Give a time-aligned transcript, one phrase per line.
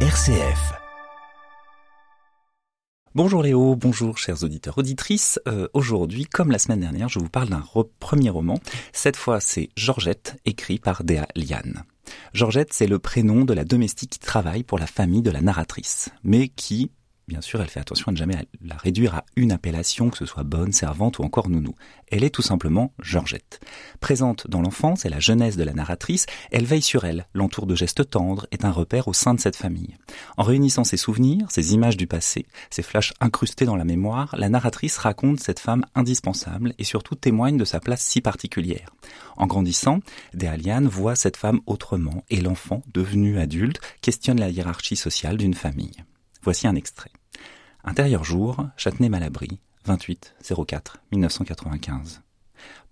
[0.00, 0.74] RCF.
[3.14, 5.40] Bonjour Léo, bonjour chers auditeurs, auditrices.
[5.48, 8.60] Euh, Aujourd'hui, comme la semaine dernière, je vous parle d'un re- premier roman.
[8.92, 11.84] Cette fois, c'est Georgette, écrit par Dea Liane.
[12.34, 16.10] Georgette, c'est le prénom de la domestique qui travaille pour la famille de la narratrice,
[16.22, 16.90] mais qui,
[17.28, 20.26] bien sûr, elle fait attention à ne jamais la réduire à une appellation, que ce
[20.26, 21.74] soit bonne, servante ou encore nounou.
[22.10, 23.60] Elle est tout simplement Georgette.
[24.00, 27.74] Présente dans l'enfance et la jeunesse de la narratrice, elle veille sur elle, l'entoure de
[27.74, 29.96] gestes tendres, est un repère au sein de cette famille.
[30.36, 34.48] En réunissant ses souvenirs, ses images du passé, ses flashs incrustés dans la mémoire, la
[34.48, 38.94] narratrice raconte cette femme indispensable et surtout témoigne de sa place si particulière.
[39.36, 39.98] En grandissant,
[40.32, 46.04] Dealiane voit cette femme autrement et l'enfant, devenu adulte, questionne la hiérarchie sociale d'une famille.
[46.46, 47.10] Voici un extrait.
[47.82, 52.22] Intérieur jour, Châtenay-Malabry, 28 04 1995.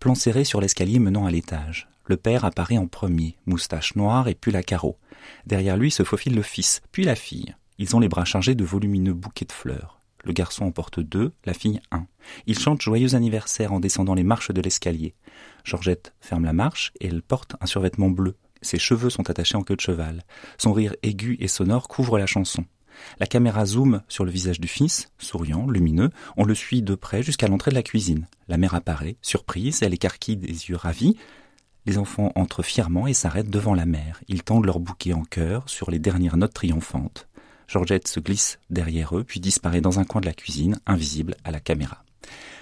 [0.01, 1.89] Plan serré sur l'escalier menant à l'étage.
[2.07, 4.99] Le père apparaît en premier, moustache noire et pull à carreaux.
[5.47, 7.55] Derrière lui se faufile le fils, puis la fille.
[7.79, 10.01] Ils ont les bras chargés de volumineux bouquets de fleurs.
[10.25, 12.09] Le garçon en porte deux, la fille un.
[12.49, 15.15] Ils chantent joyeux anniversaire en descendant les marches de l'escalier.
[15.63, 18.35] Georgette ferme la marche et elle porte un survêtement bleu.
[18.63, 20.25] Ses cheveux sont attachés en queue de cheval.
[20.59, 22.65] Son rire aigu et sonore couvre la chanson.
[23.19, 26.11] La caméra zoome sur le visage du fils, souriant, lumineux.
[26.37, 28.27] On le suit de près jusqu'à l'entrée de la cuisine.
[28.49, 31.17] La mère apparaît, surprise, elle écarquille des yeux ravis.
[31.87, 34.21] Les enfants entrent fièrement et s'arrêtent devant la mère.
[34.29, 37.29] Ils tendent leur bouquet en chœur sur les dernières notes triomphantes.
[37.69, 41.51] Georgette se glisse derrière eux, puis disparaît dans un coin de la cuisine, invisible à
[41.51, 42.05] la caméra.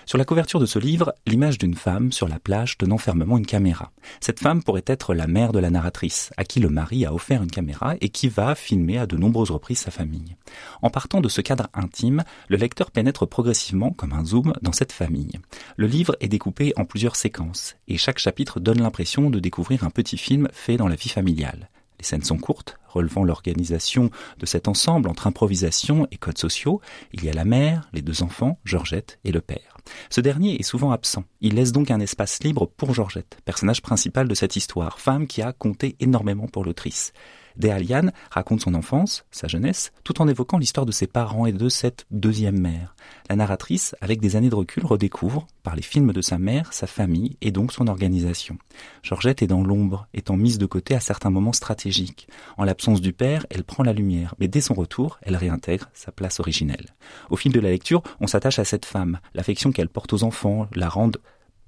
[0.05, 3.47] Sur la couverture de ce livre, l'image d'une femme sur la plage tenant fermement une
[3.47, 3.92] caméra.
[4.20, 7.42] Cette femme pourrait être la mère de la narratrice, à qui le mari a offert
[7.42, 10.36] une caméra et qui va filmer à de nombreuses reprises sa famille.
[10.83, 14.92] En partant de ce cadre intime, le lecteur pénètre progressivement, comme un zoom, dans cette
[14.92, 15.39] famille.
[15.77, 19.91] Le livre est découpé en plusieurs séquences, et chaque chapitre donne l'impression de découvrir un
[19.91, 21.69] petit film fait dans la vie familiale.
[22.03, 26.81] Les scènes sont courtes, relevant l'organisation de cet ensemble entre improvisation et codes sociaux.
[27.12, 29.77] Il y a la mère, les deux enfants, Georgette et le père.
[30.11, 31.23] Ce dernier est souvent absent.
[31.41, 35.42] Il laisse donc un espace libre pour Georgette, personnage principal de cette histoire, femme qui
[35.42, 37.12] a compté énormément pour l'autrice.
[37.57, 41.68] Dealiane raconte son enfance, sa jeunesse, tout en évoquant l'histoire de ses parents et de
[41.68, 42.95] cette deuxième mère.
[43.29, 46.86] La narratrice, avec des années de recul, redécouvre, par les films de sa mère, sa
[46.86, 48.58] famille et donc son organisation.
[49.02, 52.29] Georgette est dans l'ombre, étant mise de côté à certains moments stratégiques.
[52.57, 56.12] En l'absence du père, elle prend la lumière, mais dès son retour, elle réintègre sa
[56.12, 56.86] place originelle.
[57.30, 60.68] Au fil de la lecture, on s'attache à cette femme, l'affection qu'elle porte aux enfants,
[60.74, 61.11] la rend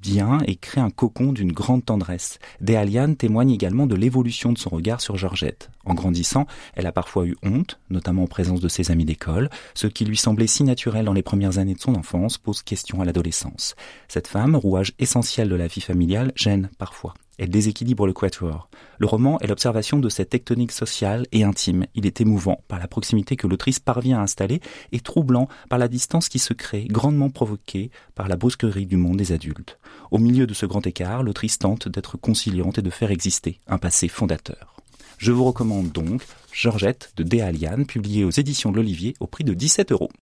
[0.05, 2.39] bien et crée un cocon d'une grande tendresse.
[2.61, 5.71] Dealiane témoigne également de l'évolution de son regard sur Georgette.
[5.87, 9.49] En grandissant, elle a parfois eu honte, notamment en présence de ses amis d'école.
[9.73, 13.01] Ce qui lui semblait si naturel dans les premières années de son enfance pose question
[13.01, 13.75] à l'adolescence.
[14.09, 17.15] Cette femme, rouage essentiel de la vie familiale, gêne parfois.
[17.39, 18.69] Elle déséquilibre le quatuor.
[18.99, 21.87] Le roman est l'observation de cette tectonique sociale et intime.
[21.95, 24.61] Il est émouvant par la proximité que l'autrice parvient à installer
[24.93, 29.17] et troublant par la distance qui se crée, grandement provoquée par la brusquerie du monde
[29.17, 29.79] des adultes.
[30.11, 33.79] Au milieu de ce grand écart, l'autrice tente d'être conciliante et de faire exister un
[33.79, 34.75] passé fondateur.
[35.19, 39.55] Je vous recommande donc Georgette de Déaliane, publié aux éditions de l'Olivier au prix de
[39.55, 40.11] 17 euros.